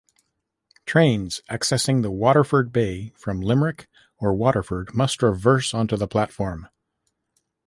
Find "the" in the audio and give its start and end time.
2.01-2.09, 5.95-6.07